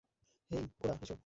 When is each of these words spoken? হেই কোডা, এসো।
হেই 0.51 0.63
কোডা, 0.77 0.93
এসো। 1.03 1.15